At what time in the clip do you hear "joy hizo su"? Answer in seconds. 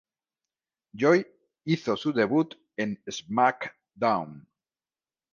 0.95-2.11